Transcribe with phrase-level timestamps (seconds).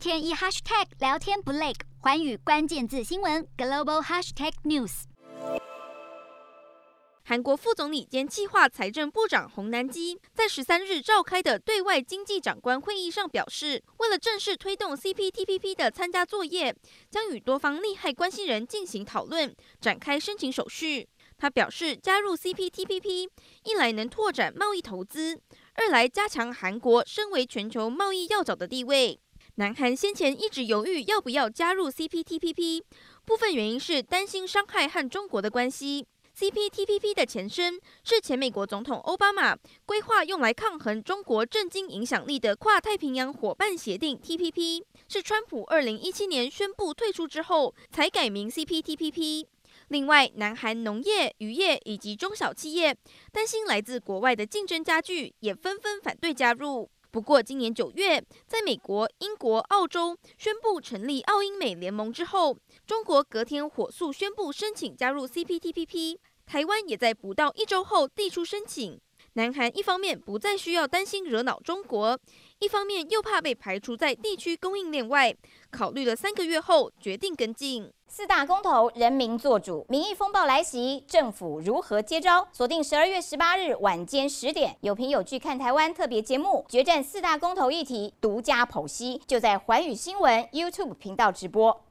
[0.00, 5.02] 天一 hashtag 聊天不累，寰宇关键字新闻 global hashtag news。
[7.22, 16.74] 韩国副总理兼计划财政部长洪南基在十三日召开的对外经济长官会议上表示，为了正式推动 CPTPP 的参加作业，
[17.10, 21.06] 将与多方利害关系人进行讨论，展开申请手续。
[21.36, 23.28] 他表示，加入 CPTPP
[23.64, 25.38] 一来能拓展贸易投资，
[25.74, 29.20] 二来加强韩国身为全球贸易要角的地位。
[29.60, 32.82] 南韩先前一直犹豫要不要加入 CPTPP，
[33.26, 36.06] 部分原因是担心伤害和中国的关系。
[36.34, 39.54] CPTPP 的前身是前美国总统奥巴马
[39.84, 49.44] 规划用来抗衡中国震惊影响力的跨太平洋伙伴协定 TPP，是川普二零一七年宣布退出之后才改名 CPTPP。
[49.88, 52.96] 另外，南韩农业、渔业以及中小企业
[53.30, 56.90] 担心来自国外的竞争加剧，也纷纷反对加入。
[57.10, 62.56] 不过，今年九月，在美国、英国、澳洲宣布成立澳英美联盟之后，
[62.86, 66.18] 中国隔天火速宣布申请加入 CPTPP。
[66.46, 69.00] 台湾也在不到一周后递出申请。
[69.34, 72.18] 南韩一方面不再需要担心惹恼中国，
[72.58, 75.34] 一方面又怕被排除在地区供应链外，
[75.70, 77.90] 考虑了三个月后决定跟进。
[78.08, 82.48] 四大公投，人民做主，民意风暴来袭，政府如何接招？
[82.52, 91.84] 锁定十二月十八日晚间十点，有凭有据看台湾特别节目，决战四大公投议题，独家剖析，就在环宇新闻 YouTube 频道直播。